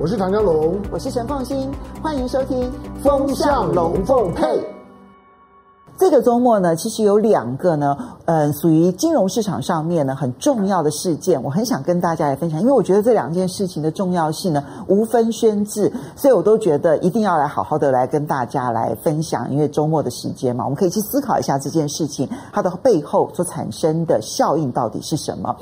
[0.00, 1.68] 我是唐江龙，我是陈凤新，
[2.00, 2.70] 欢迎收听
[3.02, 4.46] 《风向龙凤配》。
[5.96, 25.56] 这个周末呢，其实有两个呢，呃，属于金融市场上面呢很重要的事件，我很想跟大家来分享，因为我觉得这两件事情的重要性呢无分轩制，所以我都觉得一定要来好好的来跟大家来分享，因为周末的时间嘛，我们可以去思考一下这件事情它的背后所产生的效应到底是什么。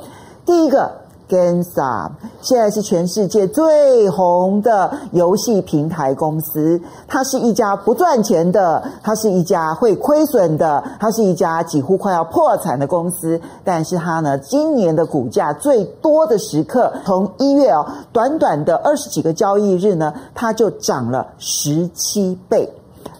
[0.44, 1.05] 第一个。
[1.28, 13.40] GameStop 现在是全世界最红的游戏平台公司，它是一家不赚钱的，它是一家会亏损的，它是一家几乎快要破产的公司。
[13.64, 22.72] 但是它呢，今年的股价最多的时刻，从一月哦，短短的二十几个交易日呢，它就涨了十七倍。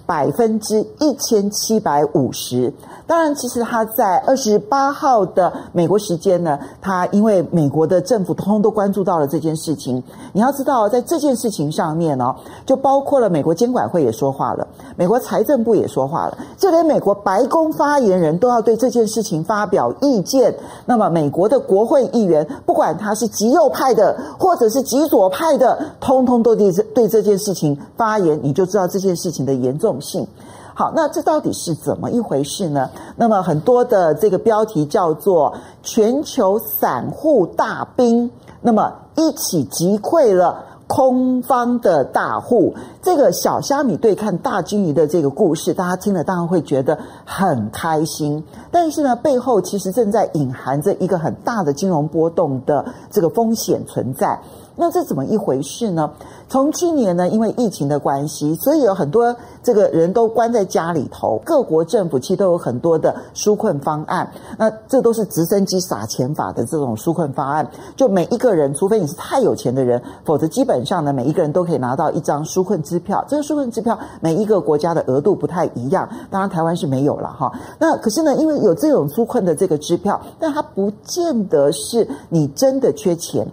[0.07, 2.73] 百分之一千七百五十。
[3.07, 10.03] 当然，其实他在二十八号的美国时间呢，他因为美国的政府通通都关注到了这件事情。
[10.33, 12.35] 你要知道，在这件事情上面哦，
[12.65, 20.53] 就包括了美国监管会也说话了，美国财政部也说话了，就连美国白宫发言人都要对这件事情发表意见。
[20.85, 30.27] 那么，美国的国会议员，不管他是极右派的，或者是极左派的，通通都对这对这件事情发言，你就知道这件事情的严重性。
[30.75, 32.91] 好，那这到底是怎么一回事呢？
[33.17, 38.31] 那么很多的这个标题叫做“全球散户大兵”，
[38.61, 42.75] 那么一起击溃了空方的大户。
[43.01, 48.45] 这个小虾米对抗大鲸鱼的这个故事，大家听了当然会觉得很开心。
[48.71, 54.39] 但是呢，背后其实正在隐含着一个很大的金融波动的这个风险存在。
[54.77, 56.11] 那这怎么一回事呢？
[56.49, 61.41] 从去年呢，因为疫情的关系，所以有很多这个人都关在家里头。
[61.45, 64.31] 各国政府其实都有很多的纾困方案。
[64.59, 67.67] 那这都是直升机撒钱法的这种纾困方案。
[67.97, 73.25] 就每一个人，除非你是太有钱的人，否则基本上呢，每一个人都可以拿到一张纾困支票。
[73.27, 76.09] 这个纾困支票，每一个国家的额度不太一样。
[76.31, 77.51] 当然，台湾是没有了哈。
[77.79, 83.47] 那可是呢，因为有这种纾困的这个支票，但它不见得是你真的缺钱。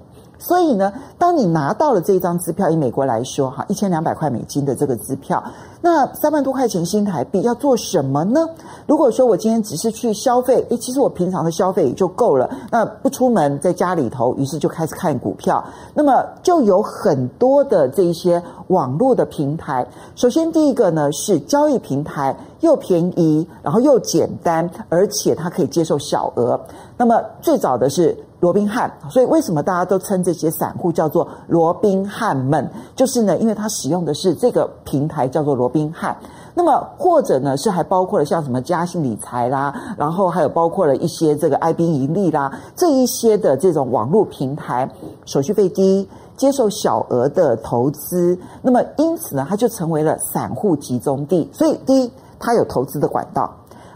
[0.44, 5.42] 所以呢，当你拿到了这一张支票，以美国来说，哈，一千两百块美金的这个支票，
[5.80, 8.46] 那三万多块钱新台币要做什么呢？
[8.86, 19.88] 如果说我今天只是去消费，诶，其实我平常的消费也就够了，那不出门，在家里头，于是就开始看股票，那么就有很多的这一些网络的平台。
[20.16, 26.60] 首先，第一个呢是交易平台，又便宜，然后又简单，而且它可以接受小额。
[26.98, 28.14] 那么最早的是。
[28.44, 32.70] 罗宾汉，所以为什么大家都称这些散户叫做罗宾汉们？
[32.94, 36.14] 就是呢，因为他使用的是这个平台叫做罗宾汉。
[36.54, 44.92] 那么或者呢，是还包括了像什么嘉信理财啦，然后还有包括了一些这个爱兵盈利啦，这一些的这种网络平台，
[45.24, 46.06] 手续费低，
[46.36, 48.38] 接受小额的投资。
[48.62, 51.50] 那么因此呢，它就成为了散户集中地。
[51.54, 53.50] 所以第一，它有投资的管道。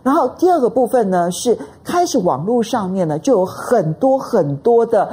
[0.07, 5.09] 然后第二个部分呢，是开始网络上面呢，就有很多很多的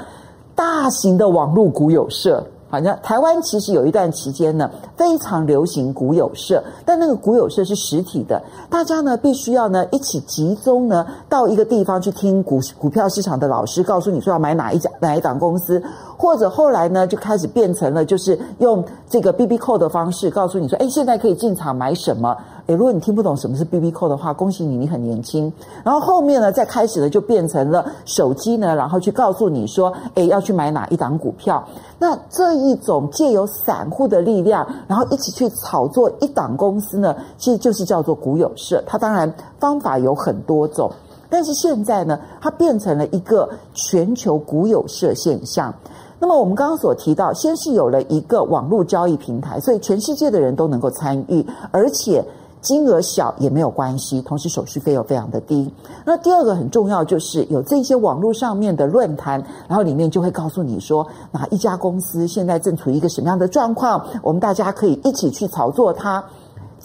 [0.55, 2.41] 大型的网络股友社。
[2.71, 15.83] 好像台湾其实有一段期间呢，非常流行股友社，但那个股友社是实体的，大家呢必须要呢一起集中呢到一个地方去听股股票市场的老师告诉你说要买哪一家哪一档公司。
[16.17, 22.37] 或者后来呢，就开始变成了，就是用这个 BBQ 的方式告诉你说，哎，现在可以进场买什么？
[22.67, 25.53] 哎，如果你听不懂什么是 BBQ 的话，恭喜你，你很年轻。
[25.85, 31.63] 然后后面呢，再开始呢，就变成了手机呢，然后去告诉你说，哎，要去买哪一档股票。
[31.99, 38.83] 那这一种借由散户的力量，然后一起去炒作一档公司呢，其实就是叫做股友社。
[38.87, 40.91] 它当然方法有很多种，
[41.29, 45.75] 但是现在呢，它变成了一个全球股友社现象。
[46.19, 52.25] 那么我们刚刚所提到，先是有了一个网络交易平台，所以全世界的人都能够参与，而且
[52.65, 55.71] 金额小也没有关系，同时手续费又非常的低。
[56.05, 59.39] 那第二个很重要就是有这些网络上面的论坛，
[59.69, 66.25] 然后里面就会告诉你说哪一家公司现在正处于一个什么样的状况，我们大家可以一起去炒作它。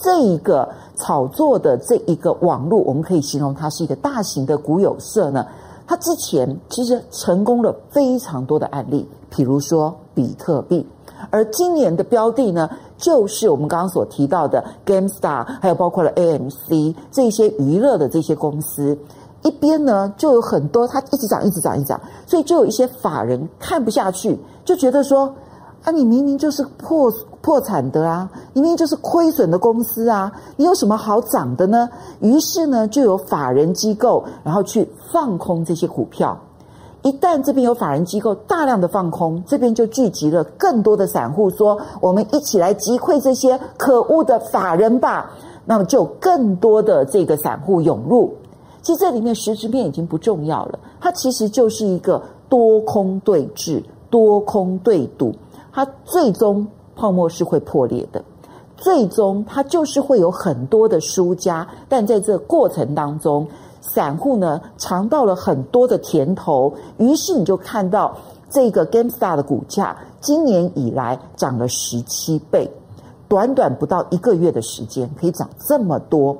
[0.01, 5.45] 这一个炒作的这一个网络，我们可以形容它是一个大型的股友社呢。
[5.87, 10.85] 它之前其实成功了非常多的案例，比如说比特币，
[11.31, 18.95] 而今年的标的呢，就是我们刚刚所提到的 Gamestar，还有包括了 AMC 这些娱乐的这些公司，
[19.41, 25.33] 一边呢就有很多它一直涨，一直涨，一直涨，所以就有一些法人看不下去，就觉得说。
[25.81, 27.09] 啊，你明明就是破
[27.39, 31.89] 破产的啊，明明就是亏损的公司啊，你有什么好涨的呢？
[32.19, 36.37] 于是呢，就有法人机构然后去放空这些股票，
[37.01, 45.31] 一旦这边有法人机构大量的放空，这边就聚集了更多的散户，说我们一起来击溃这些可恶的法人吧。
[45.65, 48.33] 那么就更多的这个散户涌入。
[48.81, 55.35] 其实这里面实质面已经不重要了，它其实就是一个多空对峙、多空对赌，
[55.71, 56.65] 它最终
[56.95, 58.23] 泡沫是会破裂的，
[58.77, 63.47] 最终它就是会有很多的输家，但在这过程当中，
[63.81, 68.15] 散户呢尝到了很多的甜头，于是你就看到
[68.49, 72.69] 这个 Gamestar 的股价今年以来涨了十七倍，
[73.27, 76.35] 短短不到一个月的时间可以涨这么多。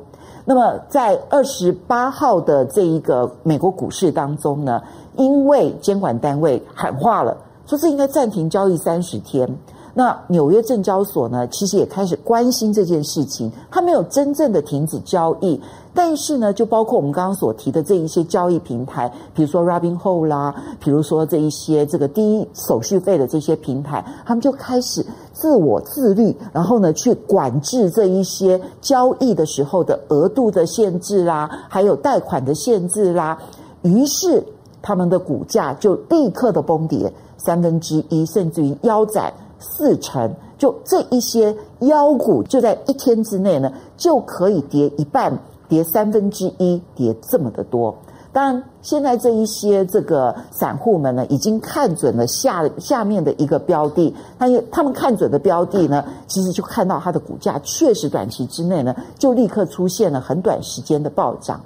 [0.45, 4.81] 那么，在二十八号的这一个美国股市当中呢，
[5.15, 7.37] 因为监管单位喊话了，
[7.67, 9.47] 说是应该暂停交易三十天。
[9.93, 15.59] 那纽约证交所呢，其实也开始关心这件事情，它没有真正的停止交易。
[15.91, 33.37] 但是呢，就包括我们刚刚所提的这一些交易平台，比如说 Robinhood 啦，比如说这一些这个低手续费的这些平台，他们就开始自我自律，然后呢，去管制这一些交易的时候的额度的限制啦，还有贷款的限制啦。
[33.81, 34.41] 于是
[34.81, 40.33] 他们的股价就立刻的崩跌三分之一，甚至于腰斩四成。
[40.57, 45.39] 就这一些妖股，就在一天之内呢，就可以跌一半。
[45.69, 47.95] 跌三分之一，跌这么的多。
[48.33, 54.11] 当然，现在这一些这个散户们呢，已经看准了下下面的一个标的。
[54.39, 61.61] 他他们看准的标的呢，其实就看到它的股价确实短期之内呢，就立刻出现了很短时间的暴涨。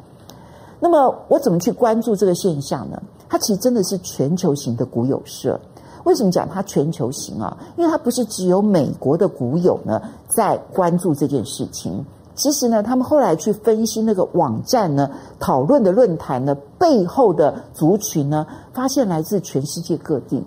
[0.81, 3.01] 那么，我怎么去关注这个现象呢？
[3.29, 5.57] 它其实真的是全球型的股友社。
[6.03, 7.57] 为什么讲它全球型啊？
[7.77, 12.05] 因为它不是只有美国的股友呢在关注这件事情。
[12.35, 15.07] 其实呢，他们后来去分析那个网站呢，
[15.39, 20.44] 讨论的论坛呢，背后的族群呢，发现来自全世界各地，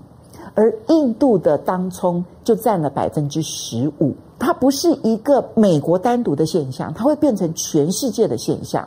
[0.54, 4.12] 而印度的当冲就占了百分之十五。
[4.36, 8.86] 它不是一个美国单独的现象，它会变成全世界的现象。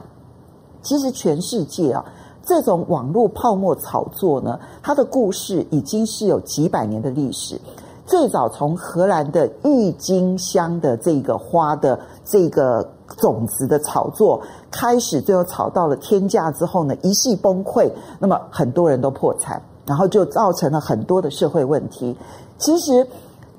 [0.82, 2.04] 其实全世界啊，
[2.50, 7.62] 这种网络泡沫炒作呢，它的故事已经是有几百年的历史。
[8.08, 12.84] 最早从荷兰的郁金香的这个花的这个
[13.18, 14.42] 种子的炒作
[14.72, 17.88] 开始，最后炒到了天价之后呢，一夕崩溃，
[18.18, 22.18] 那么很多人都破产，然后就造成了很多的社会问题。
[22.58, 23.06] 其实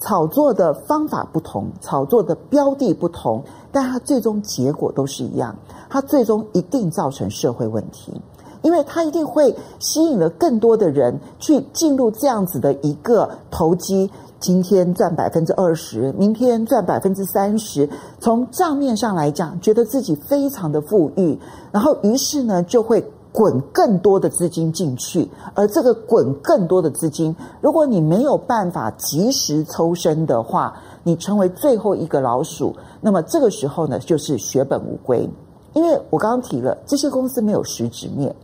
[0.00, 5.54] 炒作的方法不同，炒作的标的不同，但它最终结果都是一样，
[5.88, 8.20] 它最终一定造成社会问题。
[8.62, 21.38] 因为它一定会吸引了更多的人去进入这样子的一个投机，今天赚百分之二十，明天赚百分之三十，从账面上来讲，觉得自己非常的富裕，
[21.72, 30.74] 然后于是呢就会滚更多的资金进去，而这个滚更多的资金，如果你没有办法及时抽身的话，
[31.04, 35.28] 你成为最后一个老鼠，那么这个时候呢就是血本无归，
[35.74, 38.34] 因为我刚刚提了，这些公司没有实质面。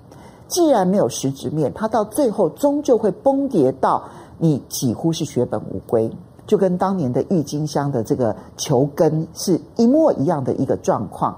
[0.49, 4.05] 既然没有实质面，它到最后终究会崩跌到
[4.39, 6.09] 你几乎是血本无归，
[6.47, 11.37] 就跟当年的郁金香的这个球根是一模一样的一个状况。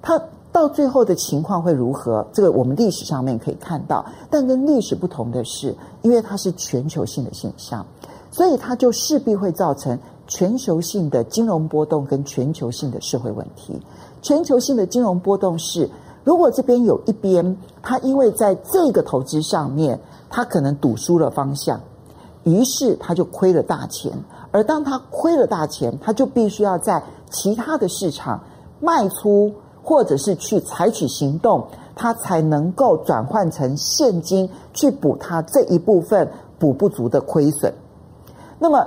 [0.00, 0.20] 它
[0.52, 2.24] 到最后的情况会如何？
[2.32, 7.84] 这个我们历史上面可以看到，但跟历史不同的是，因为它是全球性的现象，
[8.30, 13.76] 所以它就势必会造成全球性的金融波动跟全球性的社会问题。
[14.22, 15.90] 全球性的金融波动是。
[16.26, 19.96] 如果这边有一边，他因为在这个投资上面，
[20.28, 21.80] 他可能赌输了方向，
[22.42, 24.12] 于是他就亏了大钱。
[24.50, 28.42] 而当他亏了大钱，他就必须要在其他的市场
[28.80, 29.52] 卖出，
[29.84, 31.64] 或者是去采取行动，
[31.94, 36.28] 他才能够转换成现金去补他这一部分
[36.58, 37.72] 补不足的亏损。
[38.58, 38.84] 那么，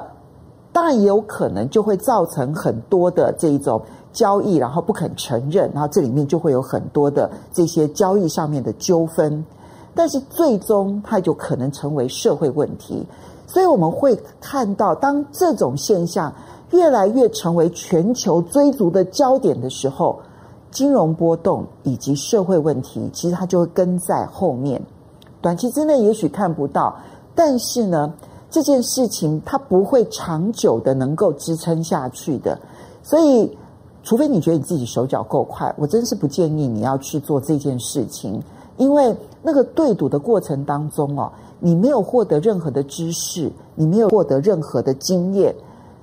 [0.73, 3.81] 当然也有可能就会造成很多的这一种。
[4.11, 9.45] 交易，然后不肯承认，然后这里面就会有很多的这些交易上面的纠纷，
[9.93, 13.05] 但是最终它就可能成为社会问题。
[13.45, 16.33] 所以我们会看到，当这种现象
[16.71, 20.19] 越来越成为全球追逐的焦点的时候，
[20.71, 24.81] 金融波动以及社会问题，其实它就会跟在后面。
[25.41, 26.95] 短期之内也许看不到，
[27.35, 28.11] 但是呢，
[28.49, 32.59] 这件事情它不会长久的能够支撑下去的，
[33.03, 33.55] 所以。
[34.03, 38.41] 除非你觉得你自己手脚够快，我真是不建议你要去做这件事情，
[38.77, 45.53] 因为那个对赌的过程当中哦，你没有获得任何的知识，你没有获得任何的经验，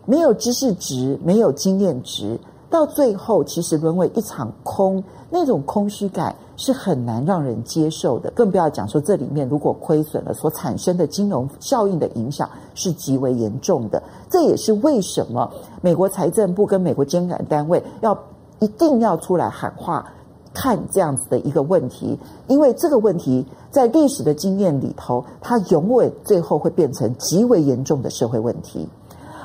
[0.05, 2.39] 没有知识值，没有经验值，
[2.69, 14.03] 到最后其实沦为一场空，那种空虚感是很难让人接受的，更不要讲说这里面如果亏损了，所产生的金融效应的影响是极为严重的。
[14.31, 15.51] 这也是为什么
[15.83, 18.19] 美国财政部跟美国监管单位要
[18.59, 20.07] 一定要出来喊话，
[20.55, 28.89] 看这样子的一个问题，因为这个问题在历史的经验里头，它永远最后会变成极为严重的社会问题。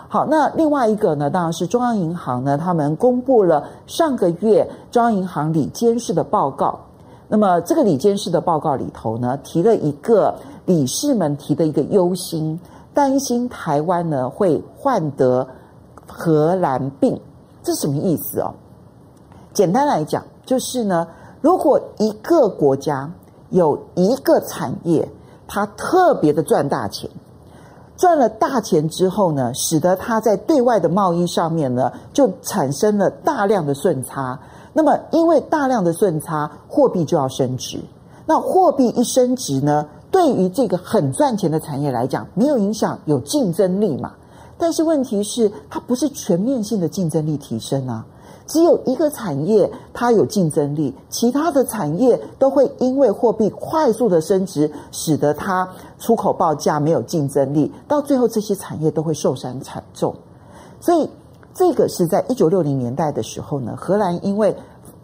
[0.08, 6.80] 好，那另外一个呢，当然是中央银行呢，他们公布了上个月中央银行里监事的报告。
[7.34, 10.36] 那么这个李监事的报告里头呢，提了一个
[10.66, 12.60] 理事们提的一个忧心，
[12.94, 15.48] 担心台湾呢会患得
[16.06, 17.18] 荷兰病，
[17.64, 18.52] 这是什么意思哦？
[19.54, 21.08] 简单来讲，就是呢，
[21.40, 23.10] 如果一个国家
[23.50, 25.08] 有一个产业，
[25.48, 27.10] 它特别的赚大钱。
[27.96, 34.38] 赚了大钱之后呢，使得它在对外的贸易上面呢，就产生了大量的顺差。
[34.74, 37.80] 那么，因为大量的顺差，货币就要升值。
[38.26, 44.14] 那货币一升值呢，对于这个很赚钱的产业来讲，没有影响，有竞争力嘛。
[44.58, 48.06] 但是问题是，它不是全面性的竞争力提升啊。
[48.48, 55.68] 只有一个产业它有竞争力，其他的产业都会因为货币快速的升值，使得它
[56.00, 60.14] 出口报价没有竞争力，到最后这些产业都会受伤惨重。
[60.80, 61.10] 所以
[61.54, 64.56] 这个是在一九六零年代的时候呢，荷兰因为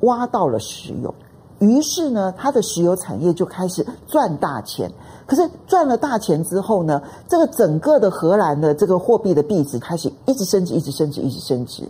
[0.02, 1.14] 挖到了石油，
[1.60, 4.92] 于是呢，它的石油产业就开始赚大钱。
[5.26, 11.84] 可是赚了大钱之后呢，这个整个的荷兰的这个货币的币值开始一直升值，一直升值，一直升值。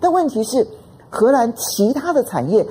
[0.00, 0.66] 但问题是。
[1.16, 2.66] 荷兰其他的产业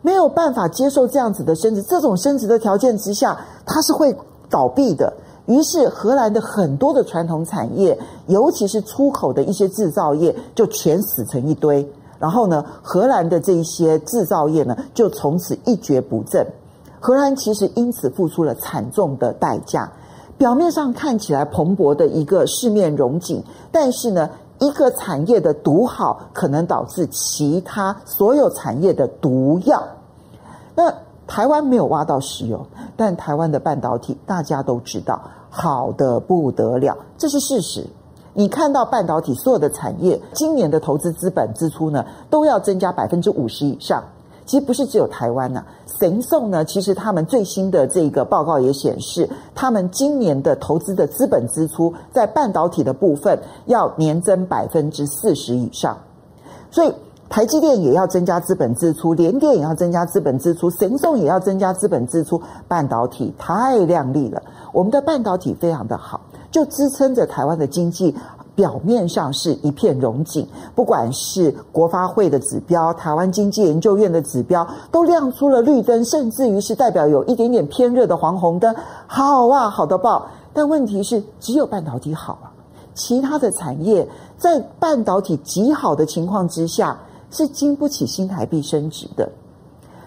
[0.00, 4.16] 没有办法接受这样子的升值，这种升值的条件之下，它是会
[4.48, 5.12] 倒闭的。
[5.50, 11.84] 于是，荷兰的很多的传统产业，尤其是出口的一些制造业，就全死成一堆。
[12.20, 16.46] 然后呢，荷兰的这一些制造业呢，就从此一蹶不振。
[17.00, 19.90] 荷兰其实因此付出了惨重的代价。
[20.38, 23.42] 表面上看起来蓬勃的一个市面荣景，
[23.72, 24.30] 但是呢，
[24.60, 29.82] 一个产业的独好，可能导致其他所有产业的毒药。
[30.76, 30.94] 那
[31.26, 32.64] 台湾没有挖到石油，
[32.96, 37.84] 但台湾的半导体大家都知道好得不得了，这是事实。
[38.32, 44.02] 你看到半导体所有的产业今年的投资资本支出呢，都要增加百分之五十以上。
[44.46, 45.66] 其实不是只有台湾呐、啊，
[46.00, 55.96] 神送呢，其实他们最新的这个报告也显示，他们今年的投资的资本支出在半导体的部分要年增百分之四十以上，
[56.70, 56.92] 所以
[57.30, 66.20] 台积电也要增加资本支出，联电也要增加资本支出，神送也要增加资本支出，半导体太亮丽了，我们的半导体非常的好，
[66.50, 68.14] 就支撑着台湾的经济。
[68.56, 78.74] 表面上是一片荣景，不管是国发会的指标、台湾经济研究院的指标，都亮出了绿灯，甚至于是代表有一点点偏热的黄红灯。
[79.06, 80.26] 好啊，好的爆！
[80.52, 82.52] 但问题是，只有半导体好啊，
[82.92, 84.06] 其他的产业
[84.36, 86.98] 在半导体极好的情况之下，
[87.30, 89.28] 是经不起新台币升值的。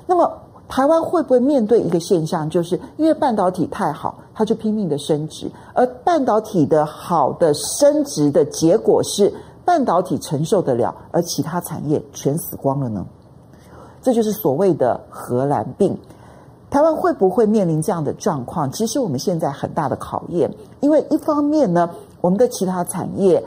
[0.06, 0.32] 那么。
[0.70, 9.32] 台湾会不会面对一个现象，就是因为半导体太好，它就拼命的升值，而半导体的好的升值的结果是
[9.64, 13.06] 半导体承受得了，而其他产业全死光了呢？
[14.02, 15.96] 这就是所谓的荷兰病。
[16.72, 18.72] 台湾会不会面临这样的状况？
[18.72, 21.88] 其实我们现在很大的考验，因为一方面呢，
[22.20, 23.44] 我们的其他产业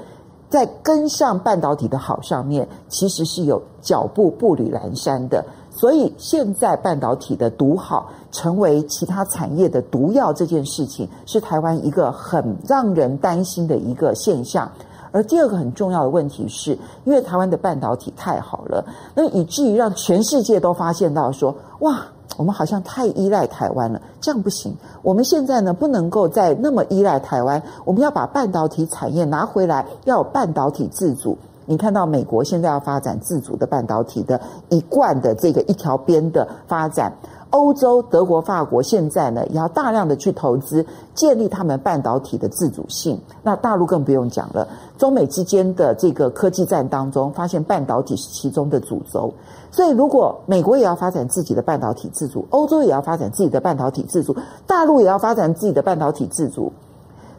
[0.49, 5.45] 在跟上半导体的好上面，其实是有脚步步履蹒跚的。
[5.71, 14.71] 所以，现在半导体的独好成为其他产业的毒药，这件事情是台湾一个很让人担心的一个现象。
[15.13, 16.73] 而第二个很重要的问题是，
[17.05, 18.85] 因为台湾的半导体太好了，
[19.15, 22.07] 那以至于让全世界都发现到说，哇，
[22.37, 24.77] 我们好像太依赖台湾了，这样不行。
[25.03, 31.39] 我们现在呢，不能够再那么依赖台湾，我们要把半导体产业拿回来，要有半导体自主。
[31.69, 37.13] 你看到美国现在要发展自主的半导体的一贯的这个一条边的发展，
[37.51, 40.85] 欧洲德国法国现在呢也要大量的去投资
[41.15, 43.19] 建立他们半导体的自主性。
[43.43, 49.33] 那大陆更不用讲了，中美之间的这个科技战当中，发现半导体是其中的主轴。
[49.71, 54.37] 所以如果美国也要发展自己的半导体自主，欧洲也要发展自己的半导体自主，
[54.67, 56.73] 大陆也要发展自己的半导体自主，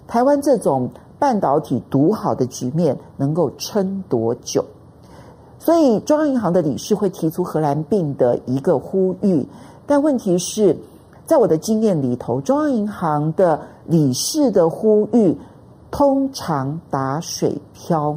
[0.07, 0.89] 台湾这种。
[1.19, 4.63] 半导体独好的局面能够撑多久？
[5.57, 9.43] 所以中央银行的理事会提出荷兰病的一个呼吁，
[9.87, 10.77] 但问题是，
[11.25, 15.35] 在我的经验里头，中央银行的理事的呼吁
[15.89, 18.15] 通常打水漂，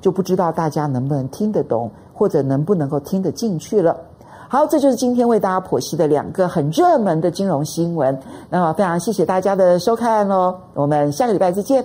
[0.00, 3.96] 就不知道大家能不能听得懂，或者能不能够听得进去了。
[4.48, 8.20] 好，这就是今天为大家剖析的两个很热门的金融新闻。
[8.50, 11.82] 那么非常谢谢大家的收看喽，我们下个礼拜再见。